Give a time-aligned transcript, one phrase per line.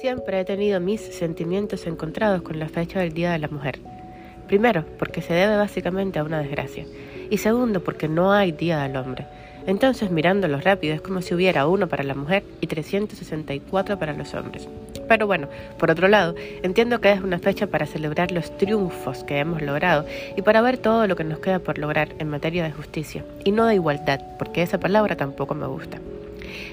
[0.00, 3.80] Siempre he tenido mis sentimientos encontrados con la fecha del Día de la Mujer.
[4.46, 6.86] Primero, porque se debe básicamente a una desgracia.
[7.30, 9.26] Y segundo, porque no hay Día del Hombre.
[9.66, 14.34] Entonces, mirándolo rápido, es como si hubiera uno para la mujer y 364 para los
[14.34, 14.68] hombres.
[15.08, 15.48] Pero bueno,
[15.78, 20.06] por otro lado, entiendo que es una fecha para celebrar los triunfos que hemos logrado
[20.36, 23.50] y para ver todo lo que nos queda por lograr en materia de justicia, y
[23.50, 25.98] no de igualdad, porque esa palabra tampoco me gusta.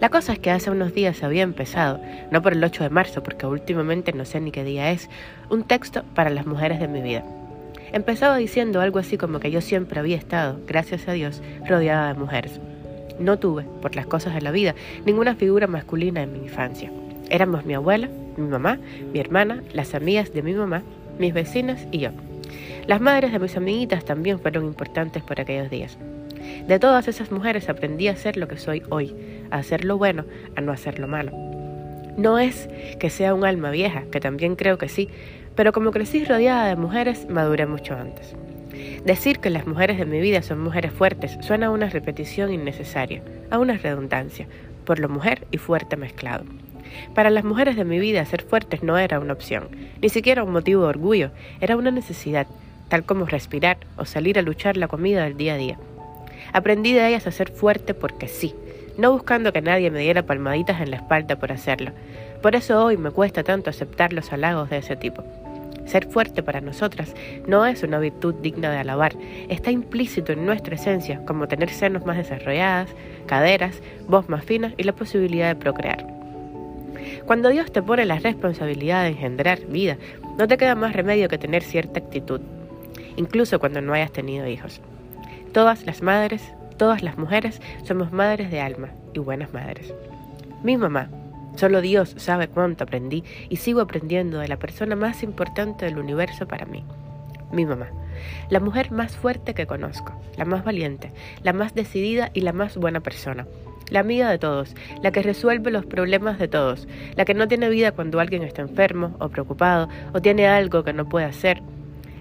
[0.00, 3.22] La cosa es que hace unos días había empezado, no por el 8 de marzo,
[3.22, 5.08] porque últimamente no sé ni qué día es,
[5.48, 7.24] un texto para las mujeres de mi vida.
[7.92, 12.18] Empezaba diciendo algo así como que yo siempre había estado, gracias a Dios, rodeada de
[12.18, 12.60] mujeres.
[13.18, 14.74] No tuve, por las cosas de la vida,
[15.04, 16.90] ninguna figura masculina en mi infancia.
[17.28, 18.78] Éramos mi abuela, mi mamá,
[19.12, 20.82] mi hermana, las amigas de mi mamá,
[21.18, 22.10] mis vecinas y yo.
[22.86, 25.98] Las madres de mis amiguitas también fueron importantes por aquellos días.
[26.66, 29.14] De todas esas mujeres aprendí a ser lo que soy hoy,
[29.50, 30.24] a hacer lo bueno,
[30.56, 31.32] a no hacer lo malo.
[32.16, 35.08] No es que sea un alma vieja, que también creo que sí,
[35.54, 38.34] pero como crecí rodeada de mujeres, maduré mucho antes.
[39.04, 43.22] Decir que las mujeres de mi vida son mujeres fuertes suena a una repetición innecesaria,
[43.50, 44.46] a una redundancia,
[44.84, 46.44] por lo mujer y fuerte mezclado.
[47.14, 49.68] Para las mujeres de mi vida ser fuertes no era una opción,
[50.02, 52.46] ni siquiera un motivo de orgullo, era una necesidad,
[52.88, 55.78] tal como respirar o salir a luchar la comida del día a día.
[56.52, 58.54] Aprendí de ellas a ser fuerte porque sí,
[58.96, 61.92] no buscando que nadie me diera palmaditas en la espalda por hacerlo.
[62.42, 65.24] Por eso hoy me cuesta tanto aceptar los halagos de ese tipo.
[65.86, 67.14] Ser fuerte para nosotras
[67.46, 69.12] no es una virtud digna de alabar,
[69.48, 72.90] está implícito en nuestra esencia, como tener senos más desarrolladas,
[73.26, 76.06] caderas, voz más fina y la posibilidad de procrear.
[77.26, 79.96] Cuando Dios te pone la responsabilidad de engendrar vida,
[80.38, 82.40] no te queda más remedio que tener cierta actitud,
[83.16, 84.80] incluso cuando no hayas tenido hijos.
[85.52, 86.42] Todas las madres,
[86.76, 89.92] todas las mujeres somos madres de alma y buenas madres.
[90.62, 91.10] Mi mamá,
[91.56, 96.46] solo Dios sabe cuánto aprendí y sigo aprendiendo de la persona más importante del universo
[96.46, 96.84] para mí.
[97.50, 97.88] Mi mamá,
[98.48, 101.10] la mujer más fuerte que conozco, la más valiente,
[101.42, 103.48] la más decidida y la más buena persona.
[103.90, 106.86] La amiga de todos, la que resuelve los problemas de todos,
[107.16, 110.92] la que no tiene vida cuando alguien está enfermo o preocupado o tiene algo que
[110.92, 111.60] no puede hacer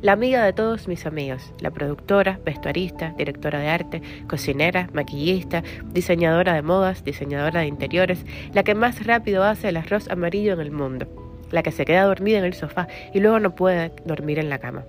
[0.00, 6.54] la amiga de todos mis amigos, la productora, vestuarista, directora de arte, cocinera, maquillista, diseñadora
[6.54, 10.70] de modas, diseñadora de interiores, la que más rápido hace el arroz amarillo en el
[10.70, 11.06] mundo,
[11.50, 14.58] la que se queda dormida en el sofá y luego no puede dormir en la
[14.58, 14.84] cama.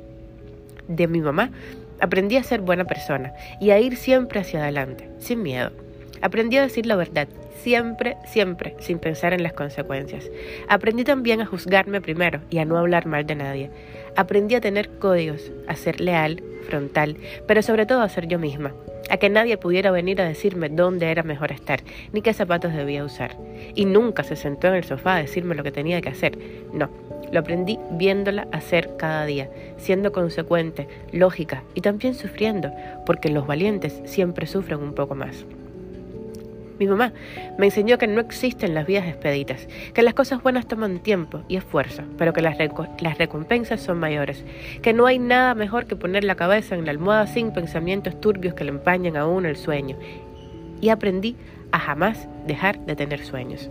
[0.88, 1.52] De mi mamá
[2.00, 5.72] aprendí a ser buena persona y a ir siempre hacia adelante, sin miedo.
[6.22, 7.28] Aprendí a decir la verdad,
[7.62, 10.30] siempre, siempre, sin pensar en las consecuencias.
[10.68, 13.70] Aprendí también a juzgarme primero y a no hablar mal de nadie.
[14.20, 17.16] Aprendí a tener códigos, a ser leal, frontal,
[17.48, 18.74] pero sobre todo a ser yo misma,
[19.10, 21.80] a que nadie pudiera venir a decirme dónde era mejor estar,
[22.12, 23.38] ni qué zapatos debía usar.
[23.76, 26.38] Y nunca se sentó en el sofá a decirme lo que tenía que hacer.
[26.74, 26.90] No,
[27.32, 32.74] lo aprendí viéndola hacer cada día, siendo consecuente, lógica y también sufriendo,
[33.06, 35.46] porque los valientes siempre sufren un poco más.
[36.80, 37.12] Mi mamá
[37.58, 41.58] me enseñó que no existen las vidas expeditas, que las cosas buenas toman tiempo y
[41.58, 42.58] esfuerzo, pero que las,
[43.18, 44.46] recompensas son mayores,
[44.82, 48.54] que no hay nada mejor que poner la cabeza en la almohada sin pensamientos turbios
[48.54, 49.98] que le empañan a uno el sueño.
[50.80, 51.36] Y aprendí
[51.74, 53.70] a jamás dejar de tener sueños.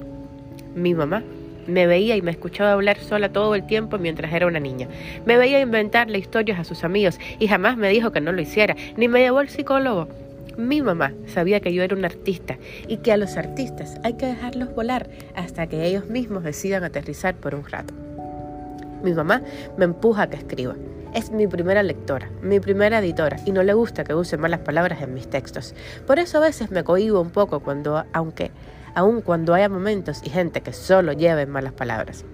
[0.75, 1.22] Mi mamá
[1.66, 4.86] me veía y me escuchaba hablar sola todo el tiempo mientras era una niña.
[5.25, 8.76] Me veía inventarle historias a sus amigos y jamás me dijo que no lo hiciera,
[8.98, 10.08] ni me llevó al psicólogo.
[10.58, 12.58] Mi mamá sabía que yo era un artista
[12.88, 17.36] y que a los artistas hay que dejarlos volar hasta que ellos mismos decidan aterrizar
[17.36, 17.94] por un rato.
[19.04, 19.41] Mi mamá
[19.76, 20.74] me empuja a que escriba.
[21.14, 25.00] Es mi primera lectora, mi primera editora y no le gusta que use malas palabras
[25.00, 25.76] en mis textos.
[26.08, 28.50] Por eso a veces me cohibo un poco cuando, aunque,
[28.96, 32.25] aun cuando haya momentos y gente que solo lleve malas palabras.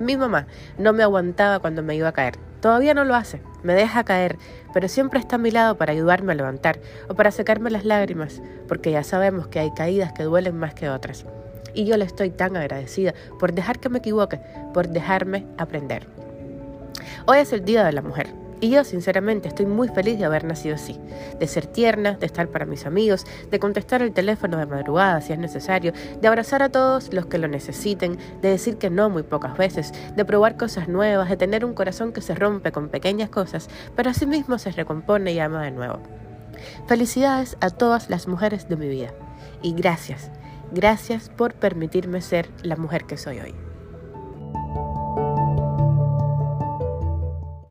[0.00, 0.46] Mi mamá
[0.78, 2.45] no me aguantaba cuando me iba a caer.
[2.60, 4.38] Todavía no lo hace, me deja caer,
[4.72, 6.78] pero siempre está a mi lado para ayudarme a levantar
[7.08, 10.88] o para secarme las lágrimas, porque ya sabemos que hay caídas que duelen más que
[10.88, 11.26] otras.
[11.74, 14.40] Y yo le estoy tan agradecida por dejar que me equivoque,
[14.72, 16.06] por dejarme aprender.
[17.26, 20.44] Hoy es el Día de la Mujer y yo sinceramente estoy muy feliz de haber
[20.44, 20.98] nacido así,
[21.38, 25.32] de ser tierna, de estar para mis amigos, de contestar el teléfono de madrugada si
[25.32, 29.22] es necesario, de abrazar a todos los que lo necesiten, de decir que no muy
[29.22, 33.30] pocas veces, de probar cosas nuevas, de tener un corazón que se rompe con pequeñas
[33.30, 36.00] cosas, pero mismo se recompone y ama de nuevo.
[36.86, 39.12] Felicidades a todas las mujeres de mi vida
[39.62, 40.30] y gracias,
[40.72, 43.75] gracias por permitirme ser la mujer que soy hoy.